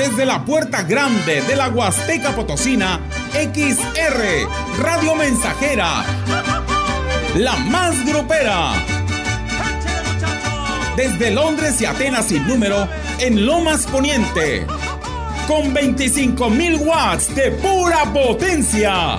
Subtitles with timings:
[0.00, 3.00] Desde la puerta grande de la Huasteca Potosina,
[3.34, 6.06] XR, Radio Mensajera,
[7.34, 8.72] la más grupera.
[10.96, 14.66] Desde Londres y Atenas sin número, en Lomas Poniente,
[15.46, 19.18] con 25.000 watts de pura potencia.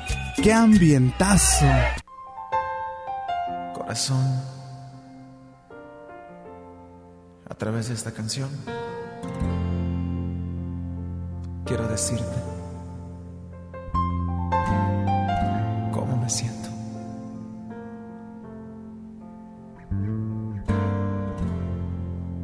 [0.41, 1.65] qué ambientazo.
[3.73, 4.25] Corazón,
[7.49, 8.49] a través de esta canción,
[11.65, 12.37] quiero decirte
[15.91, 16.69] cómo me siento.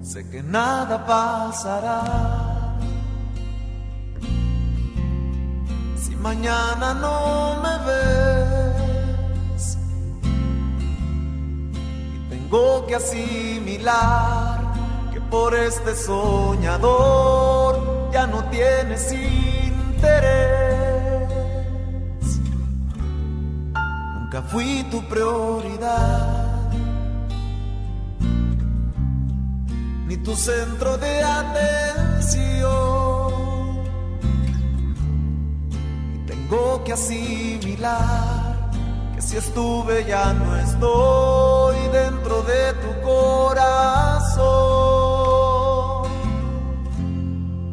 [0.02, 2.57] Sé que nada pasará.
[6.22, 9.78] Mañana no me ves
[12.16, 14.60] y tengo que asimilar
[15.14, 17.74] que por este soñador
[18.12, 19.78] ya no tienes interés.
[24.16, 26.46] Nunca fui tu prioridad.
[30.08, 32.97] Ni tu centro de atención
[36.50, 38.72] tengo que asimilar
[39.16, 44.48] que si estuve ya no estoy dentro de tu corazón.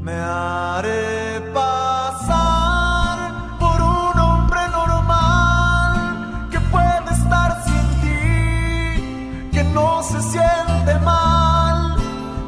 [0.03, 3.19] Me haré pasar
[3.59, 11.97] por un hombre normal que puede estar sin ti, que no se siente mal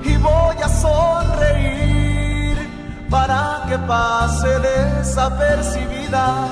[0.02, 1.15] y voy a para
[3.76, 6.48] que pase desapercibida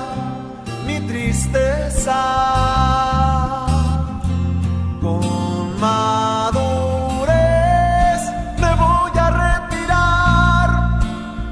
[0.85, 2.21] mi tristeza.
[5.01, 7.31] Con madurez
[8.61, 10.69] me voy a retirar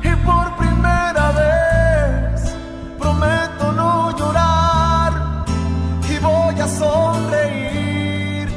[0.03, 2.53] y por primera vez
[3.00, 5.12] prometo no llorar
[6.07, 8.47] y voy a sonreír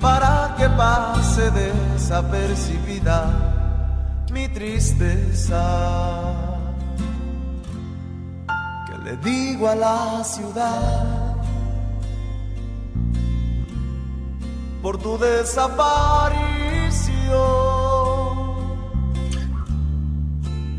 [0.00, 3.18] para que pase desapercibida
[4.32, 6.49] mi tristeza.
[9.10, 11.34] Le digo a la ciudad
[14.80, 16.38] por tu desaparición.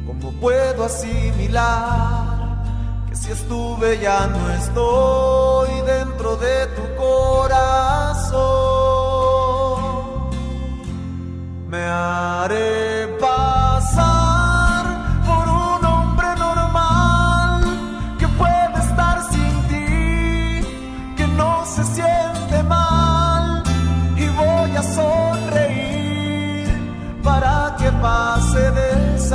[0.08, 2.64] ¿Cómo puedo asimilar
[3.09, 8.31] que si estuve ya no estoy dentro de tu corazón?
[11.68, 13.18] Me haré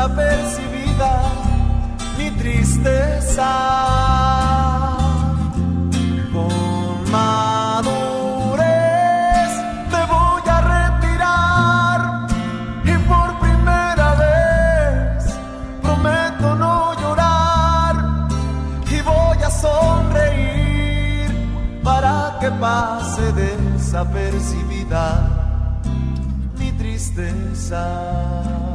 [0.06, 1.20] desapercibida
[2.16, 3.50] mi tristeza.
[6.32, 8.62] Con madurez
[9.90, 12.00] te voy a retirar
[12.84, 15.24] y por primera vez
[15.82, 17.94] prometo no llorar
[18.90, 21.30] y voy a sonreír
[21.82, 25.04] para que pase desapercibida
[26.58, 28.65] mi tristeza.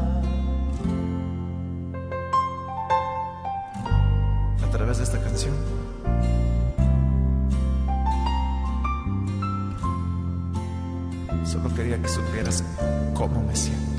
[13.28, 13.91] Cómo me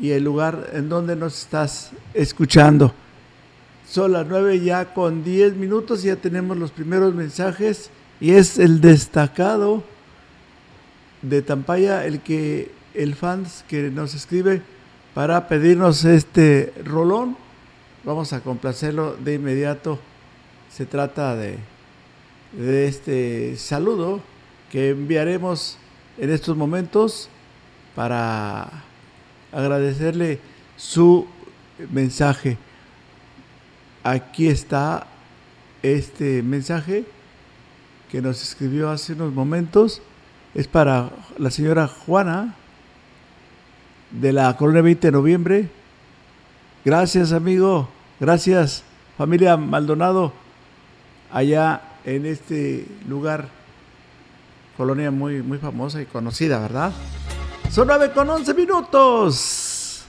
[0.00, 2.94] y el lugar en donde nos estás escuchando.
[3.88, 8.80] Son las 9 ya con 10 minutos ya tenemos los primeros mensajes y es el
[8.80, 9.84] destacado
[11.22, 14.62] de Tampaya el que el fans que nos escribe
[15.14, 17.36] para pedirnos este rolón.
[18.04, 19.98] Vamos a complacerlo de inmediato.
[20.70, 21.58] Se trata de,
[22.52, 24.20] de este saludo
[24.70, 25.78] que enviaremos
[26.18, 27.28] en estos momentos
[27.94, 28.84] para
[29.54, 30.40] agradecerle
[30.76, 31.26] su
[31.90, 32.58] mensaje.
[34.02, 35.06] Aquí está
[35.82, 37.04] este mensaje
[38.10, 40.02] que nos escribió hace unos momentos.
[40.54, 42.54] Es para la señora Juana
[44.10, 45.68] de la Colonia 20 de Noviembre.
[46.84, 47.88] Gracias, amigo.
[48.20, 48.84] Gracias,
[49.18, 50.32] familia Maldonado,
[51.32, 53.48] allá en este lugar,
[54.76, 56.92] colonia muy, muy famosa y conocida, ¿verdad?
[57.70, 60.04] Son 9 con 11 minutos.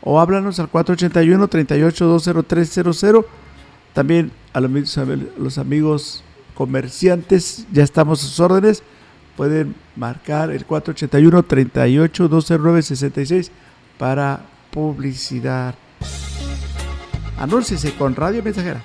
[0.01, 3.25] o háblanos al 481-38-20300.
[3.93, 5.05] También a los, a
[5.37, 6.23] los amigos
[6.55, 8.83] comerciantes, ya estamos a sus órdenes.
[9.35, 13.49] Pueden marcar el 481-38-209-66
[13.97, 15.73] para publicidad.
[17.37, 18.83] Anúnciese con Radio Mensajera.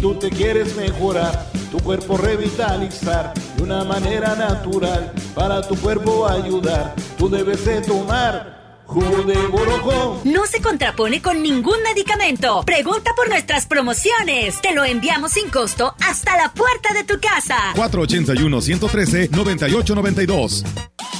[0.00, 6.94] Tú te quieres mejorar, tu cuerpo revitalizar de una manera natural, para tu cuerpo ayudar,
[7.16, 10.20] tú debes de tomar Jugo de borojó.
[10.24, 12.62] No se contrapone con ningún medicamento.
[12.64, 14.58] Pregunta por nuestras promociones.
[14.62, 17.74] Te lo enviamos sin costo hasta la puerta de tu casa.
[17.74, 20.64] 481-113-9892.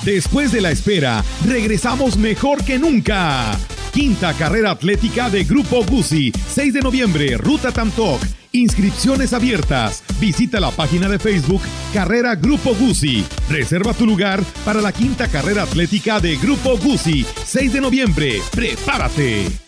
[0.03, 3.55] Después de la espera, regresamos mejor que nunca.
[3.93, 8.38] Quinta carrera atlética de Grupo Guzzi, 6 de noviembre, Ruta Tamtoc.
[8.53, 10.03] Inscripciones abiertas.
[10.21, 11.63] Visita la página de Facebook
[11.93, 13.25] Carrera Grupo Guzzi.
[13.49, 18.43] Reserva tu lugar para la quinta carrera atlética de Grupo Guzzi, 6 de noviembre.
[18.53, 19.68] ¡Prepárate!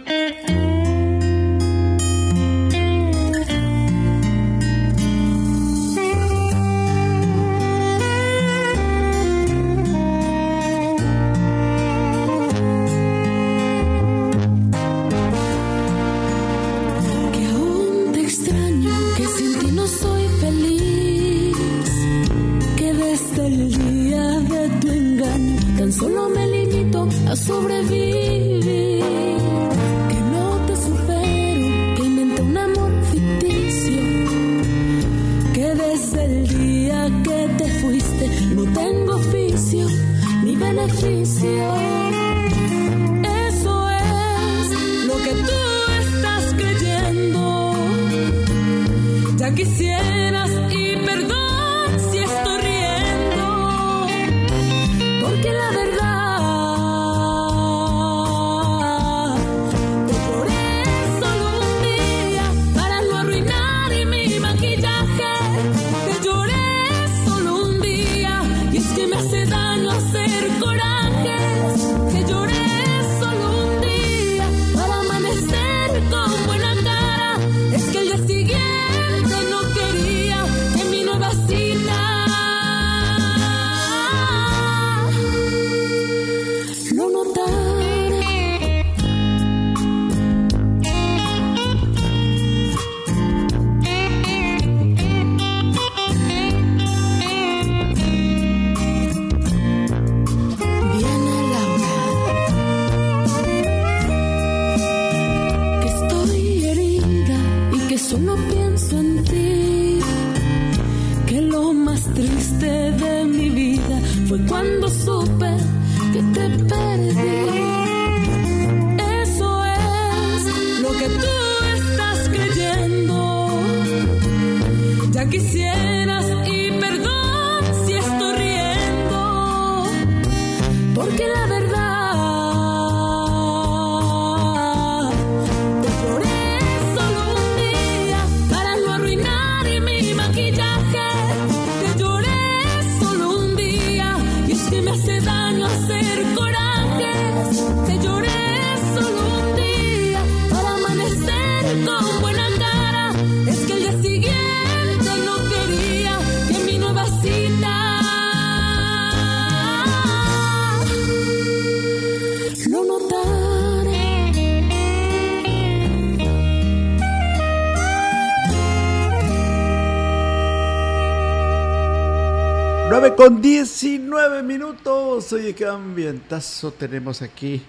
[173.21, 175.31] Con 19 minutos.
[175.31, 177.61] Oye, qué ambientazo tenemos aquí.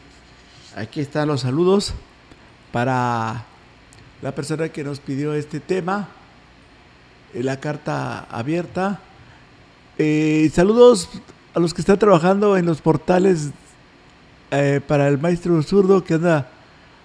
[0.74, 1.92] Aquí están los saludos
[2.72, 3.44] para
[4.22, 6.08] la persona que nos pidió este tema.
[7.34, 9.00] La carta abierta.
[9.98, 11.10] Eh, saludos
[11.52, 13.50] a los que están trabajando en los portales
[14.52, 16.48] eh, para el maestro zurdo que anda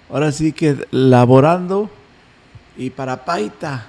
[0.10, 1.90] ahora sí que laborando.
[2.78, 3.88] Y para Paita,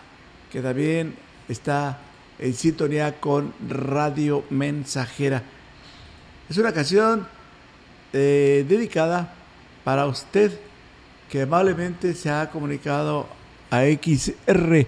[0.50, 1.14] que también
[1.48, 2.00] está
[2.38, 5.42] en sintonía con Radio Mensajera.
[6.48, 7.26] Es una canción
[8.12, 9.34] eh, dedicada
[9.84, 10.58] para usted
[11.30, 13.26] que amablemente se ha comunicado
[13.70, 14.86] a XR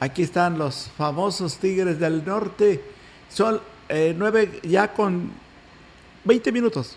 [0.00, 2.82] Aquí están los famosos Tigres del Norte.
[3.30, 5.30] Son eh, nueve ya con
[6.24, 6.96] 20 minutos.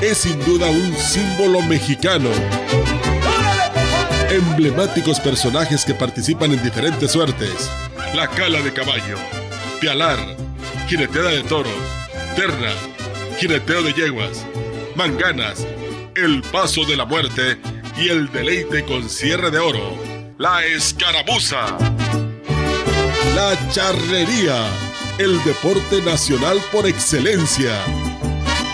[0.00, 2.30] es sin duda un símbolo mexicano.
[4.30, 7.70] Emblemáticos personajes que participan en diferentes suertes.
[8.14, 9.16] La cala de caballo,
[9.80, 10.18] pialar,
[10.86, 11.70] jineteada de toro,
[12.36, 12.72] terna,
[13.38, 14.44] jineteo de yeguas,
[14.94, 15.66] manganas,
[16.14, 17.58] el paso de la muerte
[17.96, 19.96] y el deleite con cierre de oro.
[20.38, 21.76] La escaramuza.
[23.34, 24.66] La charrería,
[25.18, 27.72] el deporte nacional por excelencia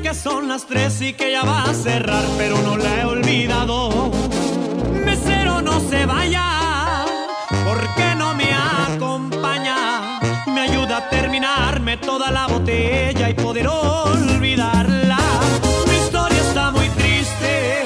[0.00, 4.10] que son las tres y que ya va a cerrar, pero no la he olvidado.
[5.04, 7.04] Mesero, no se vaya,
[7.66, 10.20] porque no me acompaña.
[10.46, 15.18] Me ayuda a terminarme toda la botella y poder olvidarla.
[15.88, 17.82] Mi historia está muy triste,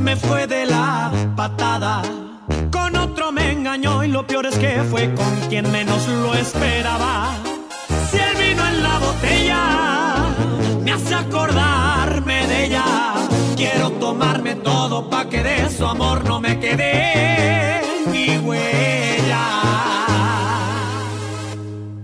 [0.00, 2.02] me fue de la patada.
[2.70, 7.34] Con otro me engañó y lo peor es que fue con quien menos lo esperaba.
[8.10, 9.95] Si el vino en la botella
[10.86, 12.84] me hace acordarme de ella.
[13.56, 17.80] Quiero tomarme todo pa' que de su amor no me quede
[18.12, 19.46] ni huella.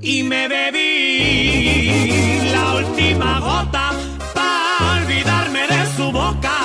[0.00, 2.10] Y me bebí
[2.56, 3.92] la última gota
[4.34, 6.56] pa' olvidarme de su boca.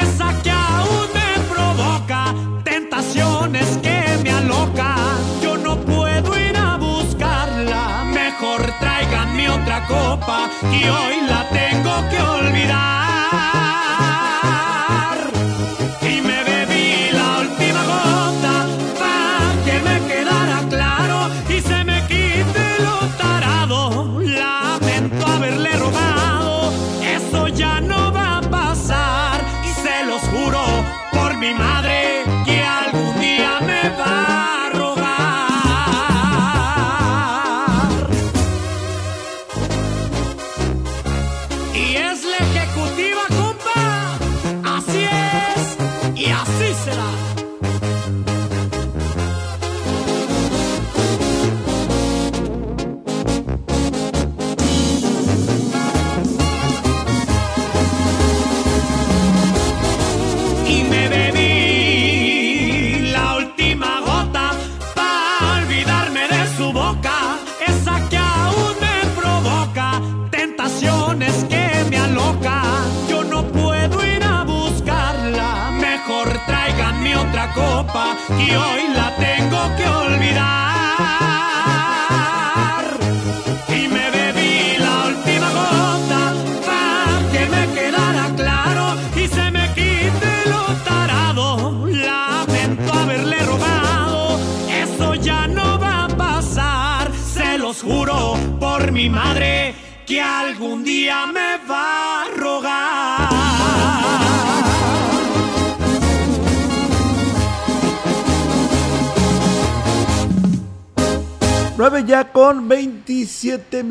[0.00, 2.34] Esa que aún me provoca
[2.64, 4.96] tentaciones que me aloca.
[5.42, 8.04] Yo no puedo ir a buscarla.
[8.22, 11.25] Mejor tráiganme otra copa y hoy
[12.04, 13.05] que olvidar.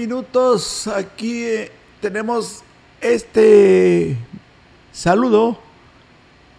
[0.06, 0.88] Minutos.
[0.88, 2.64] Aquí eh, tenemos
[3.02, 4.16] este
[4.92, 5.58] saludo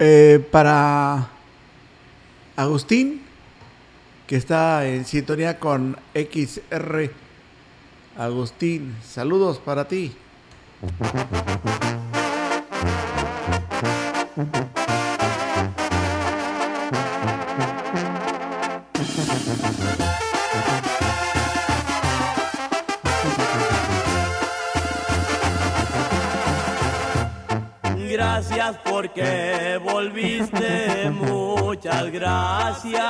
[0.00, 1.28] eh, para
[2.56, 3.22] Agustín,
[4.26, 7.12] que está en sintonía con XR.
[8.16, 10.12] Agustín, saludos para ti.
[28.84, 33.02] Porque volviste, muchas gracias.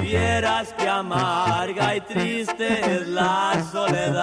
[0.00, 4.22] Vieras que amarga y triste es la soledad.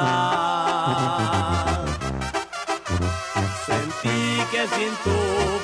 [3.68, 5.20] Sentí que sin tu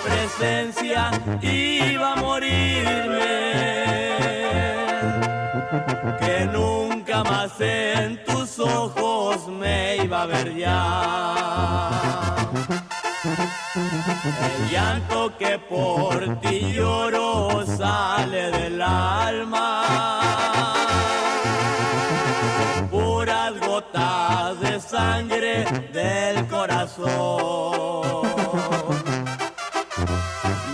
[0.08, 1.10] presencia
[1.42, 3.36] iba a morirme.
[6.20, 6.85] Que nunca
[7.24, 12.36] más en tus ojos me iba a ver ya.
[14.46, 19.84] El llanto que por ti lloro sale del alma.
[22.90, 28.26] Puras gotas de sangre del corazón.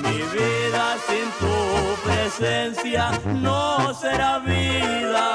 [0.03, 1.55] Mi vida sin tu
[2.03, 5.30] presencia no será vida.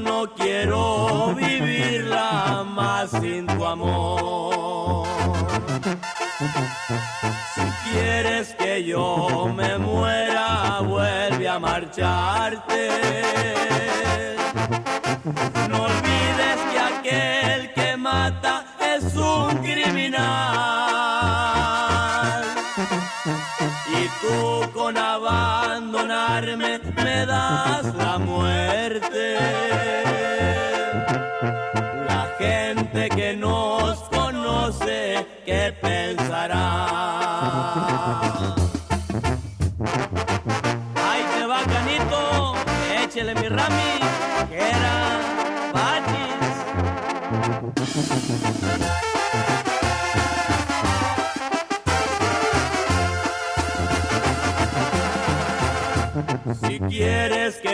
[0.00, 5.06] No quiero vivirla más sin tu amor.
[7.54, 13.07] Si quieres que yo me muera, vuelve a marcharte.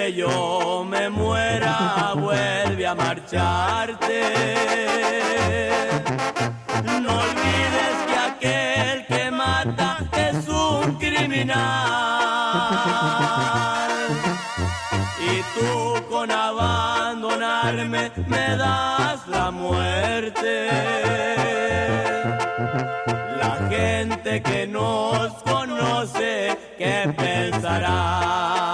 [0.05, 4.21] Que yo me muera, vuelve a marcharte.
[7.03, 11.55] No olvides que aquel que mata es un criminal.
[15.31, 20.69] Y tú con abandonarme me das la muerte.
[23.43, 28.74] La gente que nos conoce, ¿qué pensará?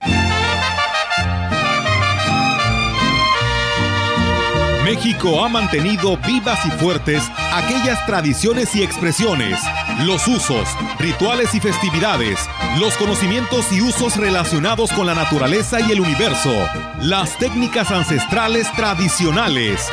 [4.84, 9.60] México ha mantenido vivas y fuertes aquellas tradiciones y expresiones,
[10.02, 10.68] los usos,
[11.00, 12.40] rituales y festividades,
[12.80, 16.54] los conocimientos y usos relacionados con la naturaleza y el universo,
[17.02, 19.90] las técnicas ancestrales tradicionales,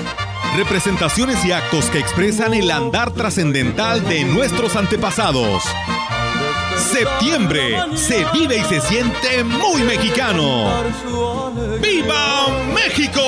[0.57, 5.63] representaciones y actos que expresan el andar trascendental de nuestros antepasados.
[6.77, 10.73] Septiembre se vive y se siente muy mexicano.
[11.81, 13.21] ¡Viva México!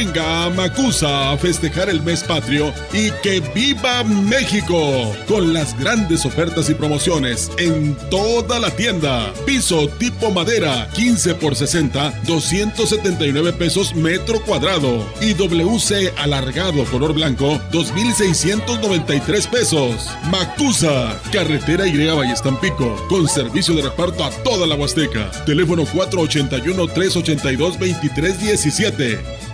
[0.00, 6.24] Venga a Macusa a festejar el mes patrio y que viva México con las grandes
[6.24, 9.30] ofertas y promociones en toda la tienda.
[9.44, 17.60] Piso tipo madera 15 por 60, 279 pesos metro cuadrado y WC alargado color blanco
[17.70, 20.08] 2693 pesos.
[20.30, 25.30] Macusa, carretera Y Valles-Tampico, con servicio de reparto a toda la Huasteca.
[25.44, 29.50] Teléfono 481 382 2317.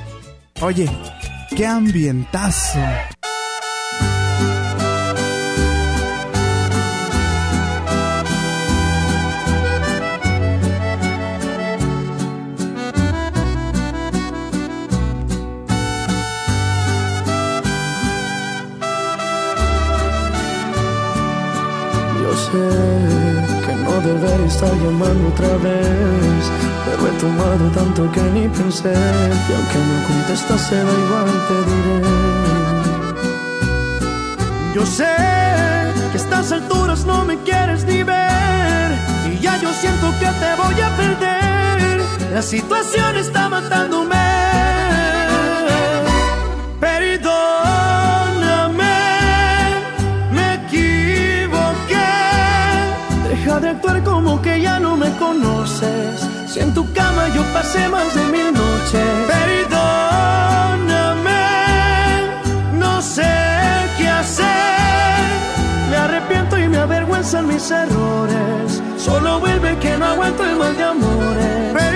[0.63, 0.89] Oye,
[1.55, 2.79] qué ambientazo.
[22.23, 26.51] Yo sé que no debería estar llamando otra vez,
[26.87, 28.95] pero he tomado tanto que ni pensé.
[29.49, 31.99] Y aunque no contestas, se da igual, te diré.
[34.75, 35.15] Yo sé
[36.13, 38.93] que a estas alturas no me quieres ni ver
[39.33, 42.03] y ya yo siento que te voy a perder.
[42.33, 44.17] La situación está matándome.
[46.79, 47.25] Perdóname,
[50.31, 52.11] me equivoqué.
[53.31, 56.36] Deja de actuar como que ya no me conoces.
[56.59, 59.07] En tu cama yo pasé más de mil noches.
[59.29, 59.71] Perdóname,
[62.73, 63.31] no sé
[63.99, 64.47] qué hacer.
[65.91, 68.83] Me arrepiento y me avergüenzan mis errores.
[68.97, 71.96] Solo vuelve que no aguanto el mal de amores.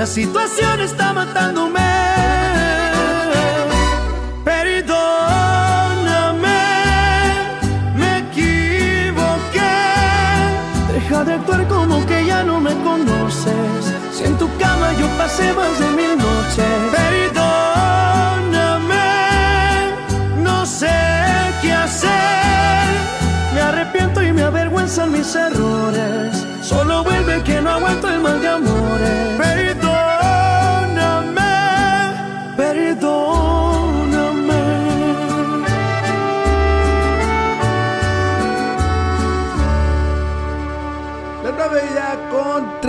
[0.00, 1.78] La situación está matándome.
[4.42, 4.88] Perdóname,
[7.96, 9.60] me equivoqué.
[10.90, 13.92] Deja de actuar como que ya no me conoces.
[14.10, 16.64] Si en tu cama yo pasé más de mil noches.
[16.96, 17.44] Perdóname,
[20.38, 20.96] no sé
[21.60, 22.88] qué hacer.
[23.52, 26.46] Me arrepiento y me avergüenzan mis errores.
[26.62, 29.36] Solo vuelve que no aguanto el mal de amores.
[29.36, 29.79] Perdóname,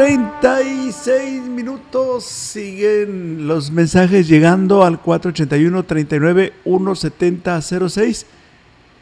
[0.02, 2.24] 36 minutos.
[2.24, 8.26] Siguen los mensajes llegando al 481 39 170 06.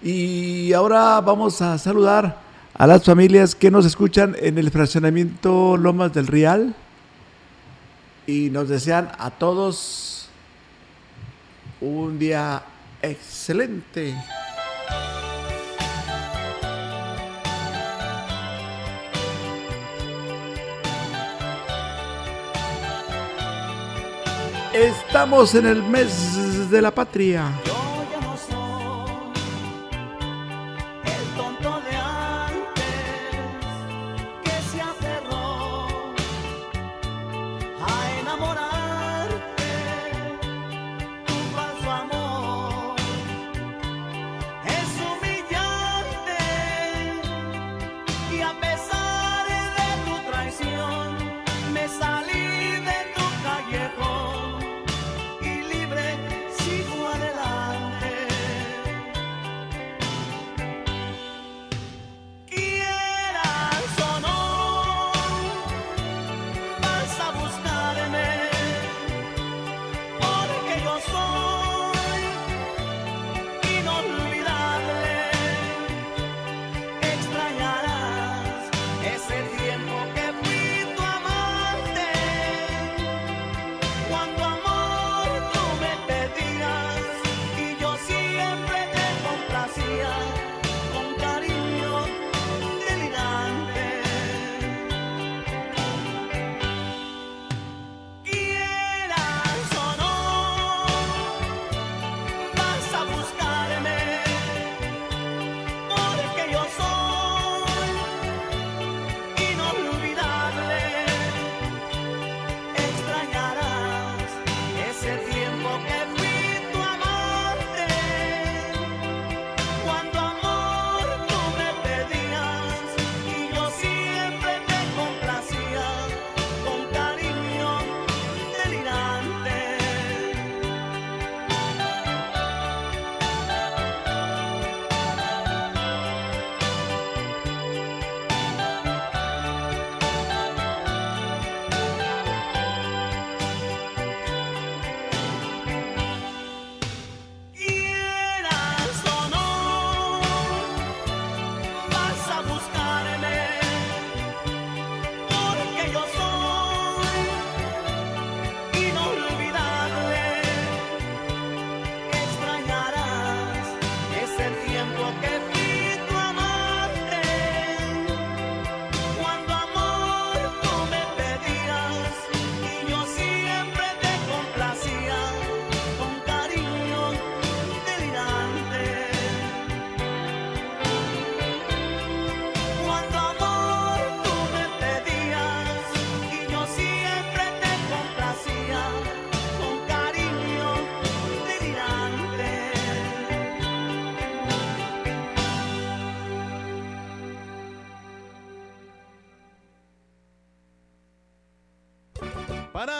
[0.03, 2.41] Y ahora vamos a saludar
[2.73, 6.75] a las familias que nos escuchan en el fraccionamiento Lomas del Real.
[8.27, 10.27] Y nos desean a todos
[11.79, 12.61] un día
[13.01, 14.15] excelente.
[24.73, 27.51] Estamos en el mes de la patria.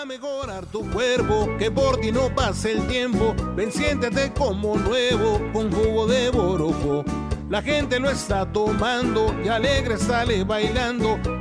[0.10, 5.72] Mejorar tu cuerpo, que por ti no pase el tiempo, ven siéntete como nuevo con
[5.72, 7.05] jugo de borojo.
[7.47, 11.20] La gente lo está tomando y alegre sale bailando,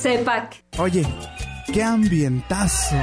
[0.00, 0.64] CEPAC.
[0.78, 1.04] Oye,
[1.72, 2.96] qué ambientazo.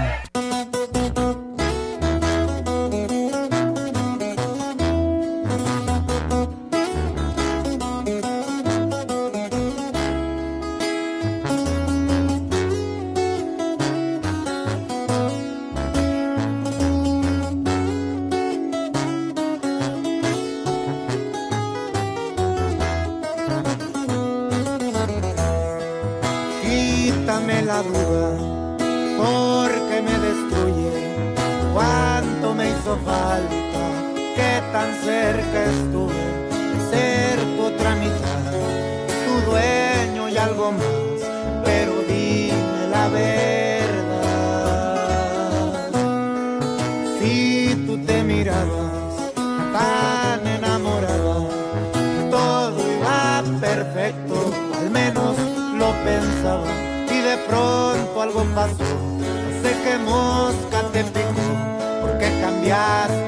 [29.18, 31.34] Porque me destruye.
[31.74, 33.84] Cuánto me hizo falta,
[34.36, 36.17] que tan cerca estuve
[57.48, 58.84] pronto algo pasó.
[59.20, 63.27] No sé qué mosca te picó, porque cambiaste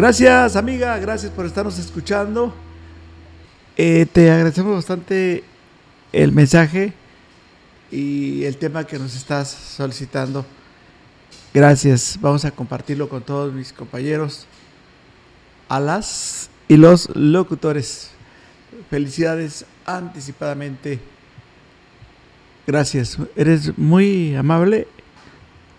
[0.00, 0.98] Gracias, amiga.
[0.98, 2.54] Gracias por estarnos escuchando.
[3.76, 5.44] Eh, te agradecemos bastante
[6.10, 6.94] el mensaje
[7.90, 10.46] y el tema que nos estás solicitando.
[11.52, 12.16] Gracias.
[12.18, 14.46] Vamos a compartirlo con todos mis compañeros,
[15.68, 18.12] a las y los locutores.
[18.88, 20.98] Felicidades anticipadamente.
[22.66, 23.18] Gracias.
[23.36, 24.88] Eres muy amable.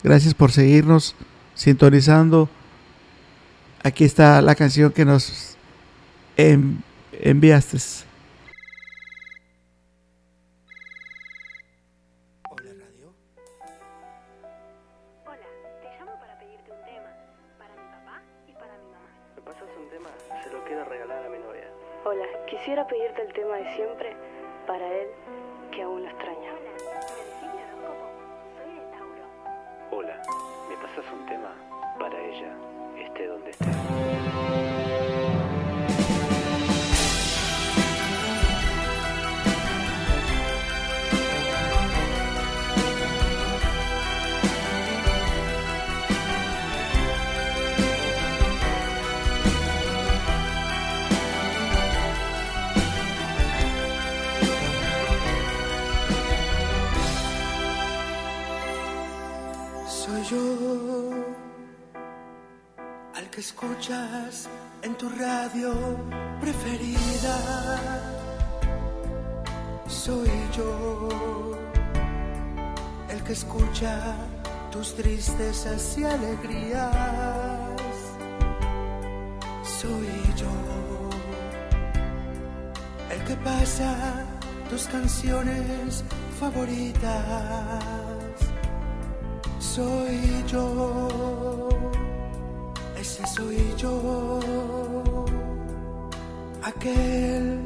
[0.03, 1.15] Gracias por seguirnos
[1.55, 2.51] sintonizando.
[3.84, 5.58] Aquí está la canción que nos
[6.38, 7.78] en- enviaste.
[19.36, 20.10] ¿Me pasas un tema?
[20.44, 21.68] Se lo quiero regalar a mi novia.
[22.06, 24.16] Hola, quisiera pedirte el tema de siempre
[24.68, 25.08] para él
[25.72, 26.31] que aún lo extraña.
[66.39, 67.38] Preferida.
[69.88, 71.49] Soy yo
[73.10, 74.16] el que escucha
[74.72, 76.89] tus tristezas y alegrías.
[79.64, 80.52] Soy yo
[83.12, 84.26] el que pasa
[84.70, 86.04] tus canciones
[86.39, 87.84] favoritas.
[89.60, 91.70] Soy yo,
[92.97, 95.01] ese soy yo,
[96.64, 97.59] aquel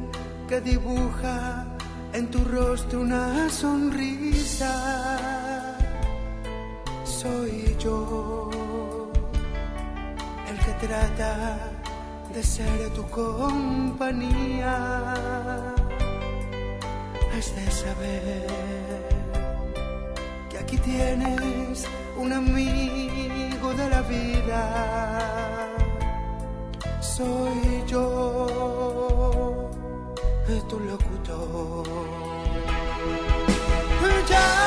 [0.48, 1.66] que dibuja
[2.12, 5.18] en tu rostro una sonrisa.
[7.04, 8.50] Soy yo,
[10.48, 11.58] el que trata
[12.32, 14.74] de ser tu compañía.
[17.36, 18.46] Has de saber
[20.50, 21.86] que aquí tienes
[22.16, 25.45] un amigo de la vida.
[27.16, 28.46] Soy yo,
[30.68, 31.86] tu locutor.
[34.28, 34.65] Llámame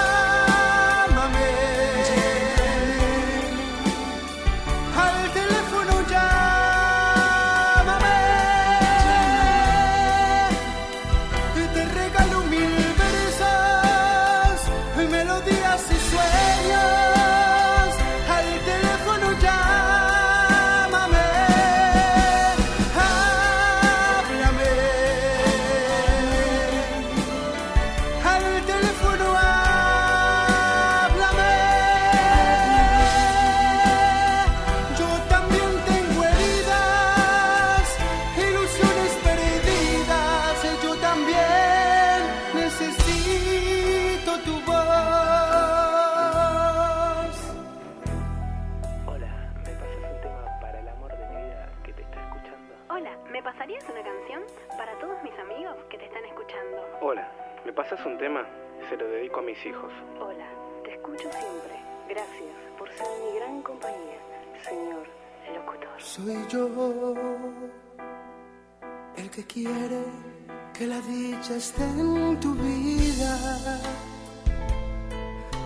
[71.51, 73.37] en tu vida.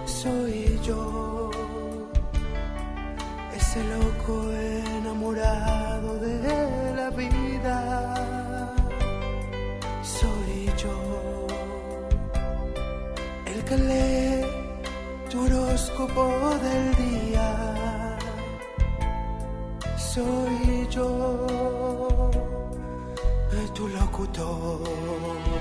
[0.06, 1.52] Soy yo
[3.54, 7.78] ese loco enamorado de la vida.
[10.02, 11.48] Soy yo
[13.46, 14.46] el que lee
[15.30, 17.74] tu horóscopo del día
[19.98, 21.48] soy yo,
[23.74, 25.53] tu locutor.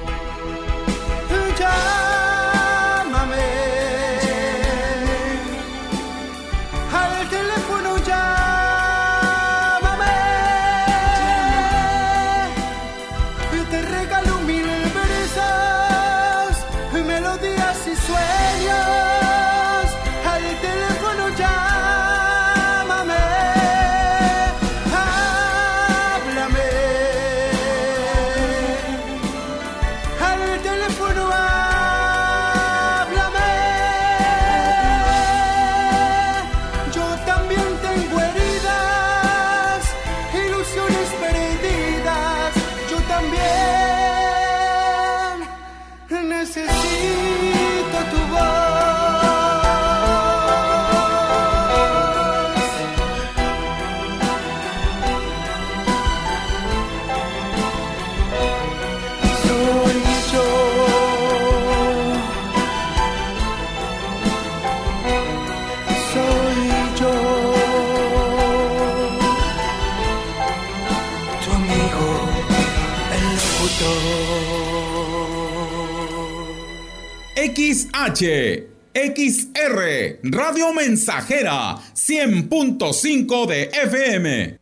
[77.73, 84.62] XH, XR, Radio Mensajera, 100.5 de FM.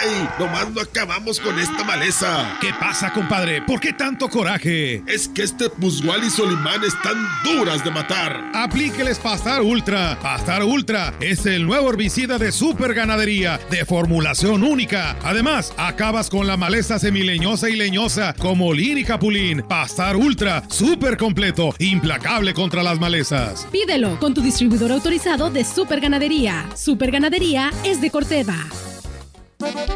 [0.00, 0.28] ¡Caray!
[0.38, 2.56] Nomás no acabamos con esta maleza.
[2.60, 3.62] ¿Qué pasa, compadre?
[3.62, 5.02] ¿Por qué tanto coraje?
[5.06, 8.50] Es que este Pusgual y Solimán están duras de matar.
[8.54, 10.18] Aplíqueles Pastar Ultra.
[10.20, 15.16] Pastar Ultra es el nuevo herbicida de super ganadería de formulación única.
[15.22, 19.62] Además, acabas con la maleza semileñosa y leñosa como lin y capulín.
[19.68, 23.66] Pastar Ultra, súper completo, implacable contra las malezas.
[23.70, 26.68] Pídelo con tu distribuidor autorizado de Super Ganadería.
[26.74, 28.56] Super Ganadería es de Corteva.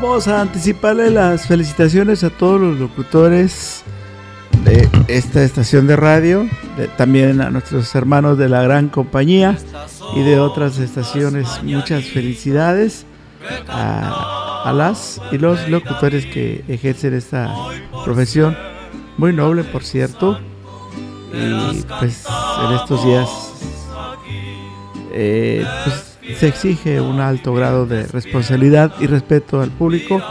[0.00, 3.82] Vamos a anticiparle las felicitaciones a todos los locutores
[4.62, 6.48] de esta estación de radio,
[6.96, 9.58] también a nuestros hermanos de la gran compañía
[10.14, 11.48] y de otras estaciones.
[11.64, 13.06] Muchas felicidades
[13.66, 17.52] a, a las y los locutores que ejercen esta
[18.04, 18.56] profesión,
[19.16, 20.38] muy noble por cierto.
[21.32, 22.24] Y pues
[22.64, 23.28] en estos días
[25.12, 30.22] eh, pues, se exige un alto grado de responsabilidad y respeto al público.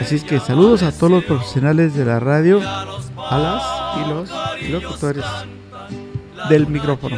[0.00, 3.62] Así es que saludos a todos los profesionales de la radio, a las
[3.96, 4.30] y los
[4.70, 5.24] locutores
[6.48, 7.16] del micrófono.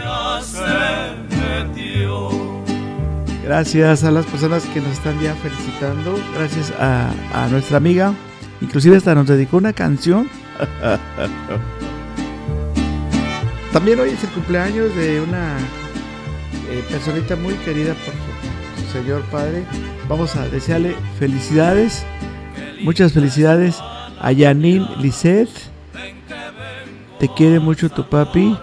[3.44, 6.14] Gracias a las personas que nos están ya felicitando.
[6.34, 8.12] Gracias a, a nuestra amiga.
[8.60, 10.28] Inclusive hasta nos dedicó una canción.
[13.72, 15.56] También hoy es el cumpleaños de una
[16.70, 19.64] eh, personita muy querida por su, señor padre.
[20.08, 22.04] Vamos a desearle felicidades.
[22.82, 23.78] Muchas felicidades
[24.20, 25.48] a Janine Lisset.
[27.18, 28.56] Te quiere mucho tu papi.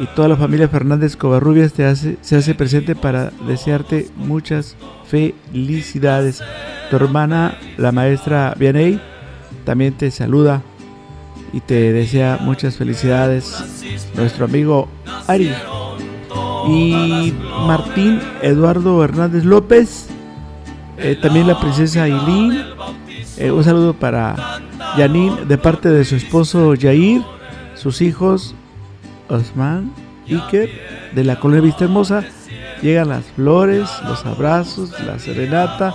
[0.00, 4.76] Y toda la familia Fernández Covarrubias te hace, se hace presente para desearte muchas
[5.08, 6.40] felicidades.
[6.88, 9.00] Tu hermana, la maestra Vianey,
[9.64, 10.62] también te saluda
[11.52, 14.08] y te desea muchas felicidades.
[14.14, 14.88] Nuestro amigo
[15.26, 15.52] Ari.
[16.68, 17.34] Y
[17.66, 20.08] Martín Eduardo Hernández López.
[20.98, 22.64] eh, también la princesa Aileen.
[23.36, 24.34] Eh, un saludo para
[24.96, 27.22] Janine de parte de su esposo Jair,
[27.74, 28.54] sus hijos
[29.28, 29.92] Osman,
[30.28, 30.68] Iker,
[31.12, 32.24] de la colonia Vista Hermosa.
[32.82, 35.94] Llegan las flores, los abrazos, la serenata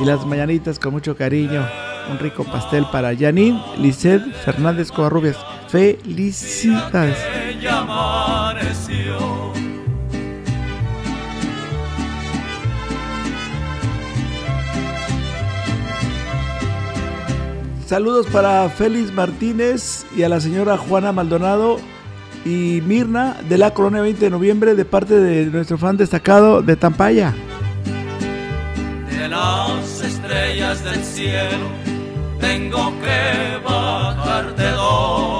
[0.00, 1.64] y las mañanitas con mucho cariño.
[2.10, 5.36] Un rico pastel para Janine Lisset Fernández Covarrubias.
[5.68, 7.16] Felicidades.
[17.86, 21.76] Saludos para Félix Martínez y a la señora Juana Maldonado
[22.44, 26.74] y Mirna de la colonia 20 de noviembre de parte de nuestro fan destacado de
[26.74, 27.32] Tampaya.
[29.08, 31.68] De las estrellas del cielo
[32.40, 35.35] tengo que bajarte dos.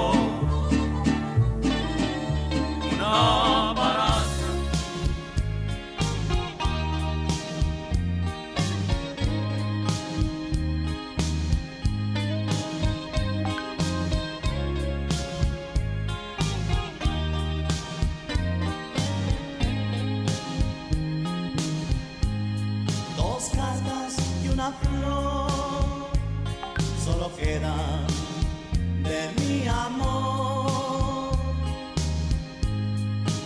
[27.58, 31.32] De mi amor.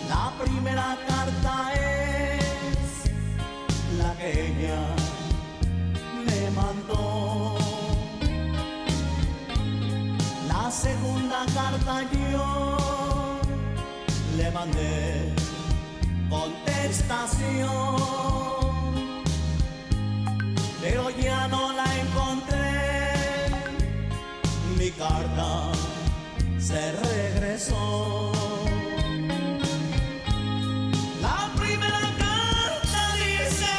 [0.09, 3.05] La primera carta es
[3.99, 4.83] la que ella
[6.27, 7.57] me mandó.
[10.49, 12.03] La segunda carta
[12.33, 13.39] yo
[14.37, 15.33] le mandé
[16.29, 18.21] contestación
[20.81, 22.60] pero ya no la encontré.
[25.01, 25.73] Carta
[26.59, 28.33] se regresó.
[31.23, 33.77] La primera carta dice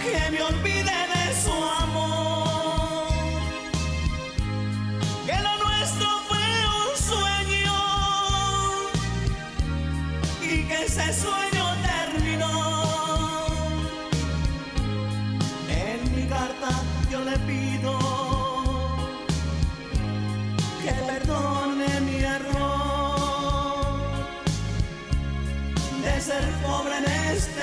[0.00, 1.52] que me olvide de su
[1.82, 3.08] amor,
[5.26, 6.48] que lo nuestro fue
[6.80, 7.78] un sueño
[10.40, 11.51] y que ese sueño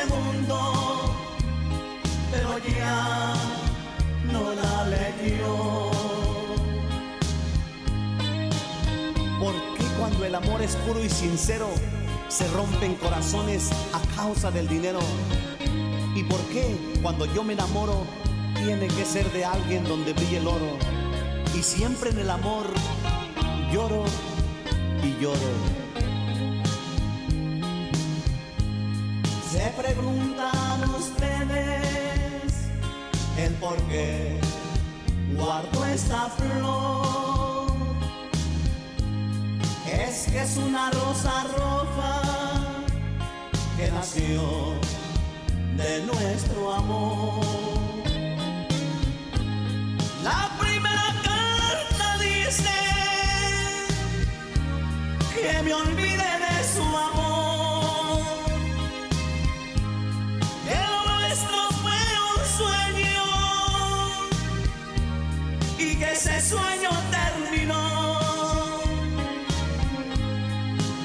[0.10, 1.16] mundo,
[2.32, 3.34] pero ya
[4.32, 5.92] no la leyó.
[9.40, 11.70] ¿Por qué cuando el amor es puro y sincero
[12.28, 15.00] se rompen corazones a causa del dinero?
[16.16, 18.06] ¿Y por qué cuando yo me enamoro
[18.56, 20.78] tiene que ser de alguien donde brille el oro?
[21.56, 22.66] Y siempre en el amor
[23.72, 24.04] lloro
[25.04, 25.89] y lloro.
[29.60, 32.54] Se preguntan ustedes
[33.38, 34.40] el por qué
[35.36, 37.68] guardo esta flor.
[39.86, 42.22] Es que es una rosa roja
[43.76, 44.80] que nació
[45.76, 47.44] de nuestro amor.
[50.24, 52.78] La primera carta dice
[55.36, 55.99] que me olvide
[66.20, 68.82] ese sueño terminó.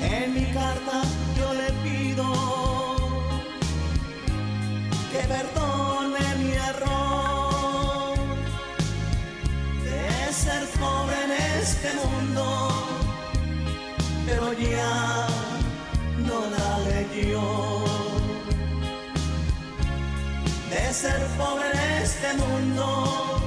[0.02, 1.02] En mi carta
[1.38, 2.26] yo le pido
[5.12, 8.16] que perdone mi error
[9.84, 12.44] de ser pobre en este mundo,
[14.26, 15.28] pero ya
[16.26, 17.84] no la leyó.
[20.70, 23.43] De ser pobre en este mundo,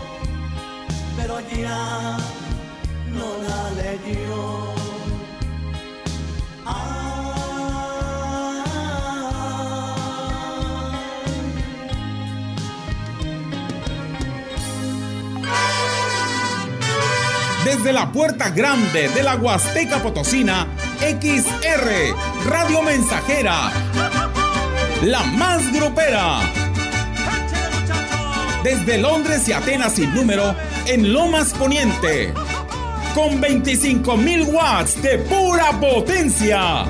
[17.67, 20.67] desde la puerta grande de la Huasteca Potosina,
[20.99, 23.71] XR, Radio Mensajera,
[25.03, 26.39] la más grupera.
[28.63, 30.55] Desde Londres y Atenas sin número,
[30.87, 32.33] en Lomas Poniente.
[33.13, 36.83] Con 25.000 watts de pura potencia.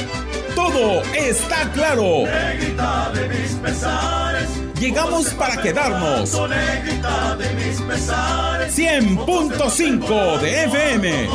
[0.58, 2.24] todo está claro.
[2.24, 4.48] Negrita de mis pesares.
[4.80, 6.28] Llegamos para quedarnos.
[6.30, 8.76] Solegrita de mis pesares.
[8.76, 11.28] 100.5 de FM.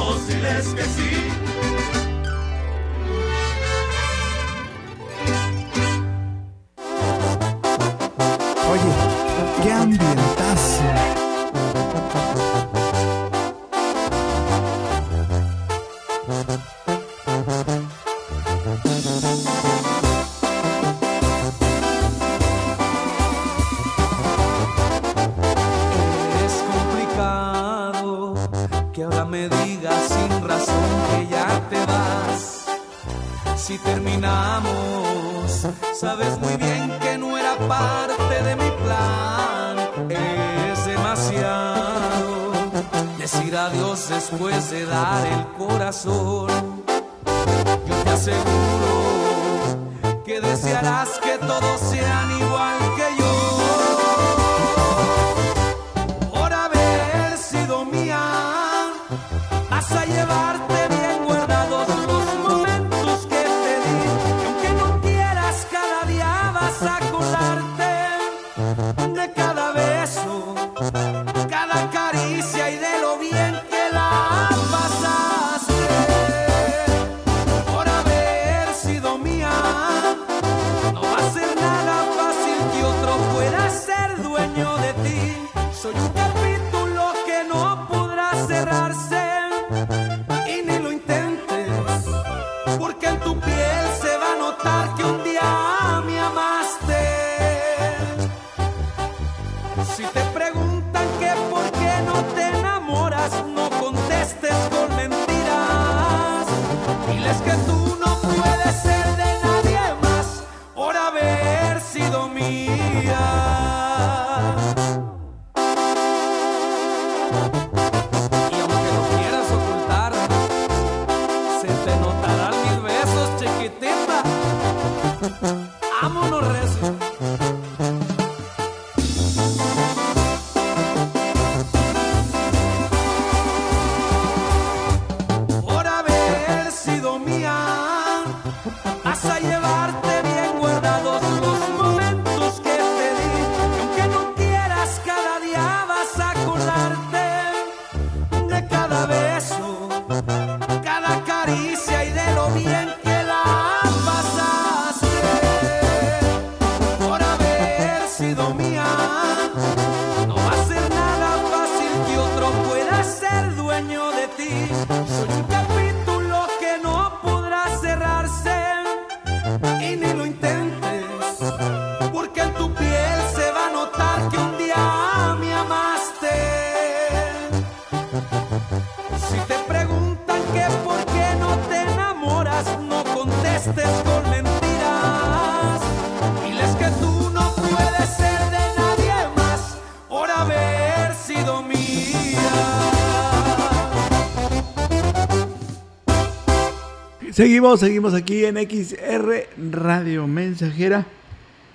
[197.43, 201.05] Seguimos, seguimos aquí en XR Radio Mensajera.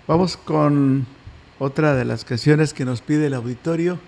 [0.07, 1.07] Vamos con
[1.59, 3.99] otra de las canciones que nos pide el auditorio.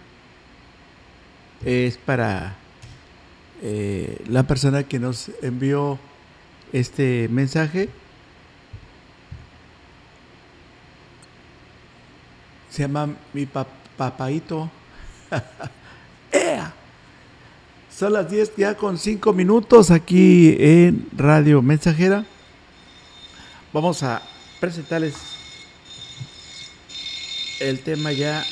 [1.62, 2.56] Es para
[3.60, 5.98] eh, la persona que nos envió
[6.72, 7.90] este mensaje.
[12.70, 13.68] Se llama Mi pap
[18.00, 22.24] Son las 10 ya con 5 minutos aquí en Radio Mensajera.
[23.74, 24.22] Vamos a
[24.58, 25.16] presentarles
[27.60, 28.42] el tema ya.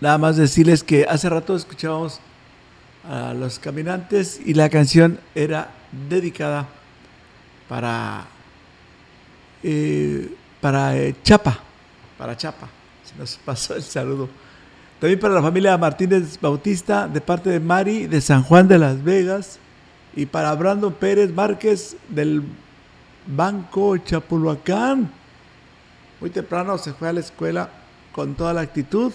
[0.00, 2.20] Nada más decirles que hace rato escuchábamos
[3.02, 5.72] a los caminantes y la canción era
[6.08, 6.68] dedicada
[7.68, 8.28] para
[9.64, 11.58] eh, para eh, Chapa,
[12.16, 12.68] para Chapa.
[13.04, 14.45] Se nos pasó el saludo.
[15.06, 19.04] También para la familia Martínez Bautista, de parte de Mari, de San Juan de Las
[19.04, 19.60] Vegas.
[20.16, 22.42] Y para Brandon Pérez Márquez, del
[23.24, 25.08] Banco Chapulhuacán.
[26.20, 27.70] Muy temprano se fue a la escuela
[28.10, 29.12] con toda la actitud.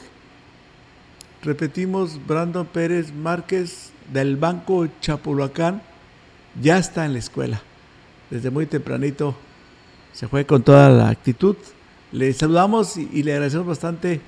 [1.44, 5.82] Repetimos, Brandon Pérez Márquez, del Banco Chapulhuacán,
[6.62, 7.62] ya está en la escuela.
[8.30, 9.36] Desde muy tempranito
[10.14, 11.58] se fue con toda la actitud.
[12.14, 14.22] Le saludamos y, y le agradecemos bastante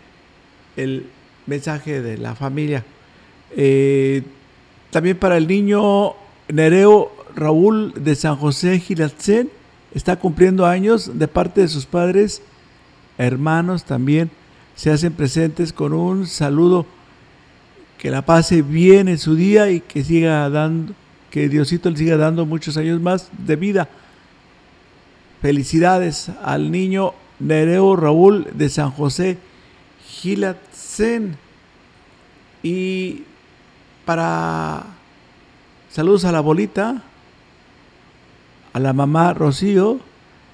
[0.75, 1.09] el
[1.45, 2.83] mensaje de la familia.
[3.55, 4.23] Eh,
[4.91, 6.13] también para el niño
[6.49, 9.49] Nereo Raúl de San José Gilatzen,
[9.93, 12.41] está cumpliendo años de parte de sus padres,
[13.17, 14.29] hermanos también
[14.75, 16.85] se hacen presentes con un saludo.
[17.97, 20.93] Que la pase bien en su día y que siga dando,
[21.29, 23.87] que Diosito le siga dando muchos años más de vida.
[25.41, 29.37] Felicidades al niño Nereo Raúl de San José
[30.23, 31.35] Gilatzen.
[32.63, 33.23] Y
[34.05, 34.85] para
[35.91, 37.03] saludos a la bolita,
[38.71, 39.99] a la mamá Rocío,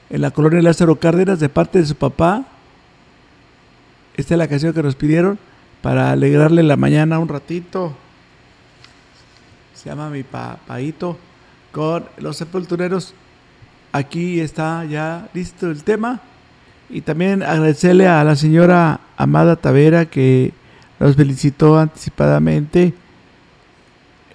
[0.09, 2.45] en la colonia Lázaro Cárdenas, de parte de su papá.
[4.17, 5.37] Esta es la canción que nos pidieron
[5.83, 7.95] para alegrarle la mañana un ratito.
[9.75, 11.15] Se llama Mi Papaito
[11.71, 13.13] con los sepultureros.
[13.91, 16.21] Aquí está ya listo el tema.
[16.89, 20.53] Y también agradecerle a la señora Amada Tavera que
[20.99, 22.93] nos felicitó anticipadamente.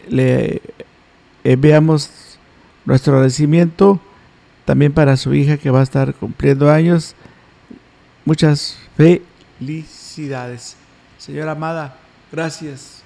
[0.09, 0.63] Le
[1.43, 2.39] enviamos
[2.85, 4.01] nuestro agradecimiento
[4.65, 7.15] también para su hija que va a estar cumpliendo años.
[8.25, 10.77] Muchas felicidades.
[11.19, 11.97] Señora Amada,
[12.33, 13.03] gracias.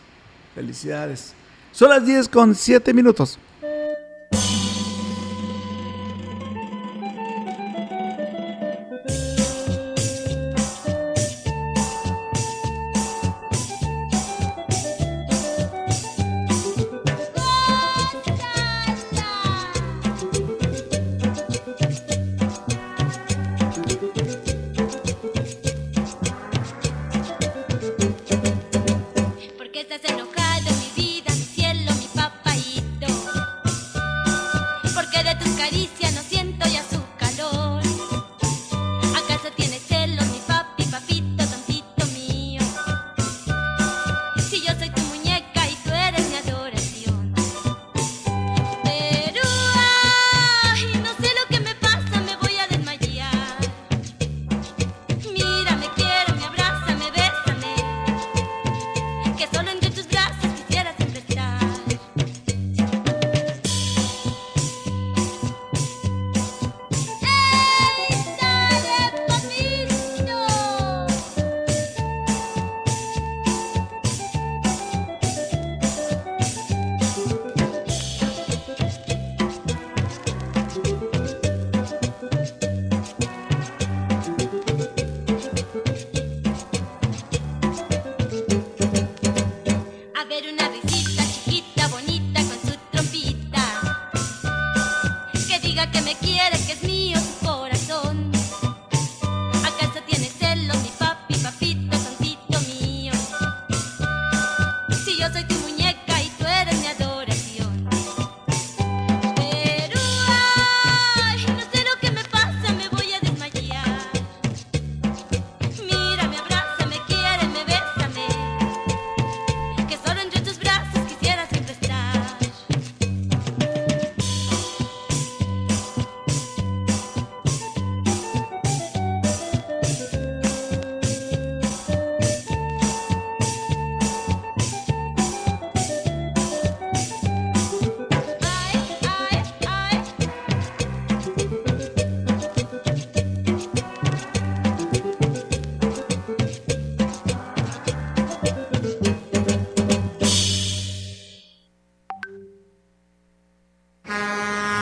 [0.55, 1.35] Felicidades.
[1.73, 3.39] Son las 10 con 7 minutos.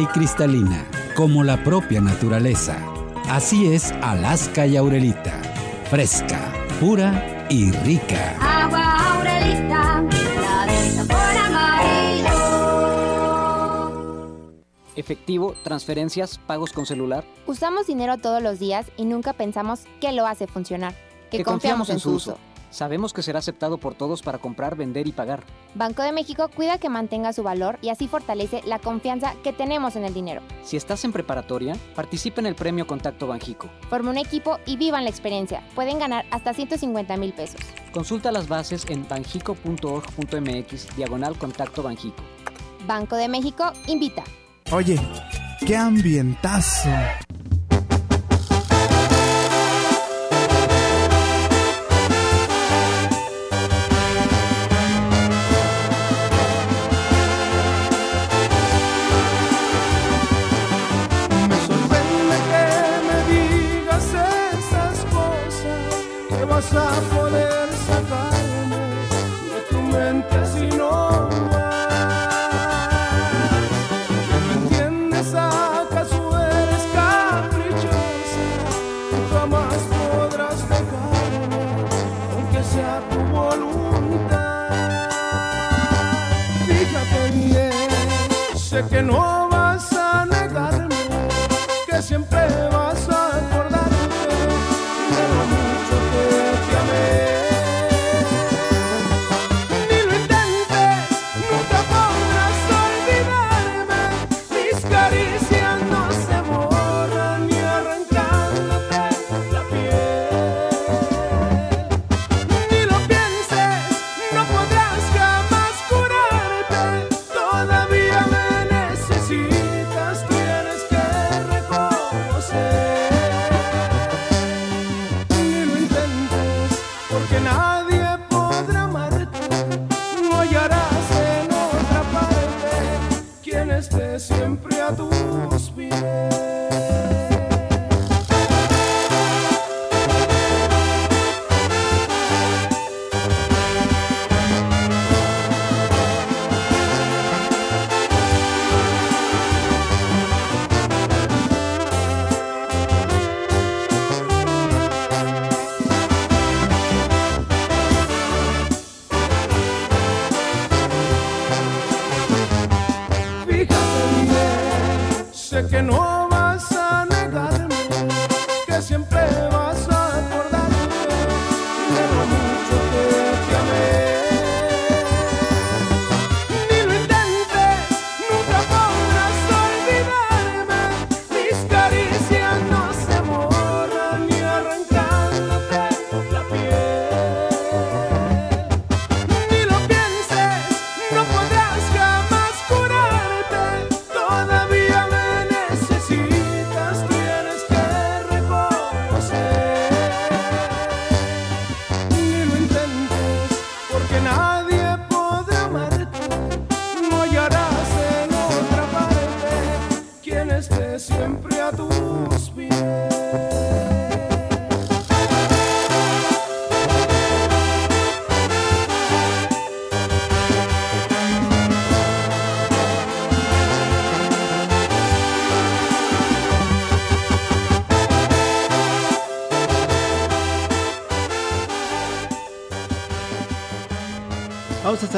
[0.00, 2.76] y cristalina, como la propia naturaleza.
[3.28, 5.40] Así es Alaska y Aurelita.
[5.90, 8.36] Fresca, pura y rica.
[8.40, 10.02] Agua Aurelita,
[10.40, 12.30] la de sabor amarillo.
[14.96, 17.24] Efectivo, transferencias, pagos con celular.
[17.46, 20.94] Usamos dinero todos los días y nunca pensamos qué lo hace funcionar.
[21.30, 22.38] Que, confiamos en su uso.
[22.70, 25.44] Sabemos que será aceptado por todos para comprar, vender y pagar.
[25.74, 29.96] Banco de México cuida que mantenga su valor y así fortalece la confianza que tenemos
[29.96, 30.42] en el dinero.
[30.62, 33.68] Si estás en preparatoria, participa en el premio Contacto Banjico.
[33.88, 35.62] Forma un equipo y vivan la experiencia.
[35.74, 37.60] Pueden ganar hasta 150 mil pesos.
[37.92, 42.22] Consulta las bases en banjico.org.mx diagonal Contacto Banjico.
[42.86, 44.22] Banco de México invita.
[44.72, 44.98] Oye,
[45.66, 46.88] qué ambientazo.
[66.70, 67.19] Que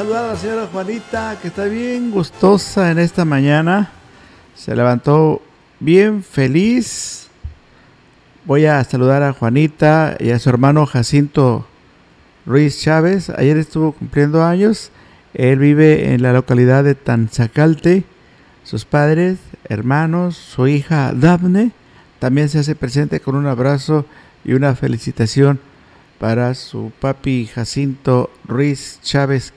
[0.03, 3.89] saludar a la señora Juanita, que está bien gustosa en esta mañana.
[4.53, 5.41] Se levantó
[5.79, 7.29] bien feliz.
[8.43, 11.65] Voy a saludar a Juanita y a su hermano Jacinto
[12.45, 13.29] Ruiz Chávez.
[13.29, 14.91] Ayer estuvo cumpliendo años.
[15.33, 18.03] Él vive en la localidad de Tanzacalte.
[18.65, 19.37] Sus padres,
[19.69, 21.71] hermanos, su hija Dafne
[22.19, 24.05] también se hace presente con un abrazo
[24.43, 25.61] y una felicitación
[26.19, 29.53] para su papi Jacinto Ruiz Chávez.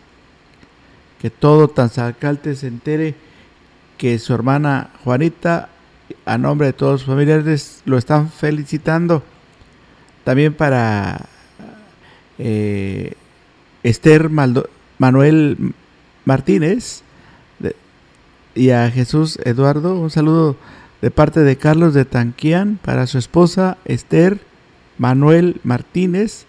[1.21, 3.15] Que todo Tanzacalte se entere
[3.99, 5.69] que su hermana Juanita,
[6.25, 9.23] a nombre de todos sus familiares, lo están felicitando.
[10.25, 11.27] También para
[12.39, 13.15] eh,
[13.83, 14.29] Esther
[14.99, 15.75] Manuel
[16.25, 17.03] Martínez
[18.55, 20.01] y a Jesús Eduardo.
[20.01, 20.57] Un saludo
[21.01, 24.41] de parte de Carlos de Tanquián para su esposa Esther
[24.99, 26.47] Manuel Martínez.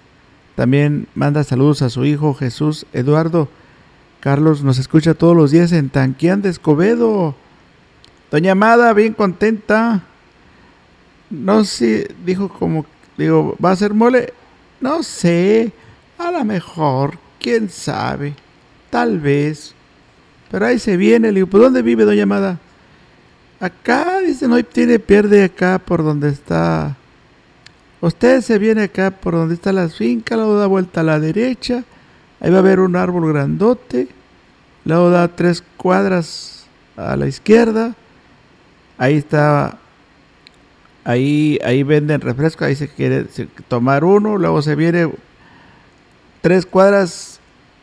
[0.56, 3.50] También manda saludos a su hijo Jesús Eduardo.
[4.20, 7.36] Carlos nos escucha todos los días en Tanquián de Escobedo.
[8.32, 10.04] Doña Amada, bien contenta.
[11.30, 12.86] No sé, dijo como,
[13.18, 14.34] digo, ¿va a ser mole?
[14.80, 15.72] No sé,
[16.18, 18.34] a lo mejor, quién sabe,
[18.90, 19.74] tal vez.
[20.50, 22.60] Pero ahí se viene, le digo, ¿por dónde vive doña Amada?
[23.60, 26.96] Acá, dice, no tiene pierde acá por donde está.
[28.00, 31.84] Usted se viene acá por donde está la finca, luego da vuelta a la derecha,
[32.40, 34.08] ahí va a haber un árbol grandote,
[34.86, 36.66] luego da tres cuadras
[36.96, 37.96] a la izquierda,
[38.98, 39.78] ahí está,
[41.04, 43.26] ahí, ahí venden refresco, ahí se quiere
[43.68, 45.10] tomar uno, luego se viene
[46.42, 47.40] tres cuadras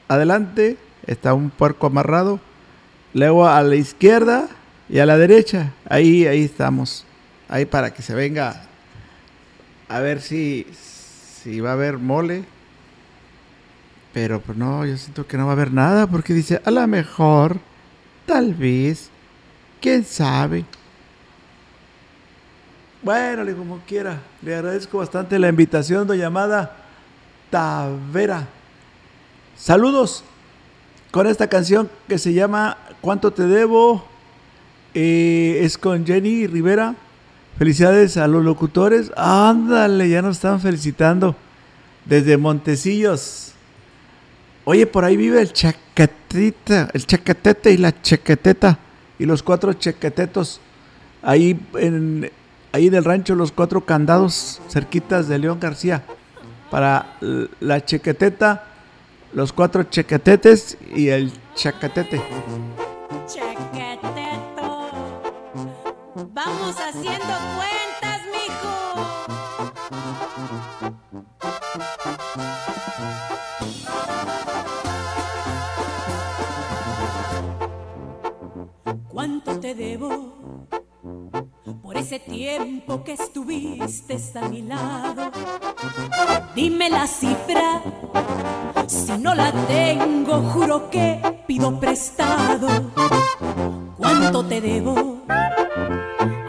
[0.09, 0.77] adelante,
[1.07, 2.41] está un puerco amarrado,
[3.13, 4.49] luego a la izquierda
[4.89, 7.07] y a la derecha, ahí, ahí estamos,
[7.49, 8.63] ahí para que se venga
[9.89, 12.45] a ver si, si va a haber mole.
[14.15, 16.87] Pero pues no, yo siento que no va a haber nada porque dice, a lo
[16.87, 17.59] mejor,
[18.27, 19.11] tal vez,
[19.81, 20.65] quién sabe.
[23.03, 26.77] Bueno, le como quiera, le agradezco bastante la invitación, doña llamada
[27.51, 28.47] Tavera.
[29.57, 30.25] Saludos
[31.11, 34.05] con esta canción que se llama ¿Cuánto te debo?
[34.95, 36.95] Eh, es con Jenny Rivera.
[37.59, 39.11] Felicidades a los locutores.
[39.17, 41.35] Ándale, ya nos están felicitando.
[42.05, 43.54] Desde Montecillos.
[44.67, 48.79] Oye, por ahí vive el chacatita, el chacatete y la chaqueteta.
[49.19, 50.61] Y los cuatro chaquetetos.
[51.23, 52.31] Ahí en,
[52.73, 56.05] ahí en el rancho, los cuatro candados cerquitas de León García.
[56.71, 57.17] Para
[57.61, 58.65] la chaqueteta,
[59.35, 62.23] los cuatro chaquetetes y el chacatete.
[63.27, 64.91] Chequeteto.
[66.33, 67.35] Vamos haciendo
[79.65, 80.35] te debo
[81.83, 85.31] por ese tiempo que estuviste a mi lado?
[86.55, 87.81] Dime la cifra,
[88.87, 92.69] si no la tengo, juro que pido prestado.
[93.97, 95.23] ¿Cuánto te debo?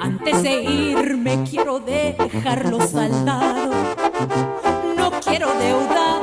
[0.02, 3.72] Antes de irme quiero dejarlo saldado.
[4.98, 6.20] No quiero deuda,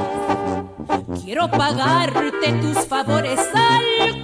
[1.24, 4.21] quiero pagarte tus favores al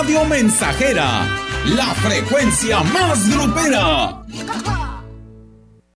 [0.00, 1.26] Radio Mensajera,
[1.74, 4.17] la frecuencia más grupera.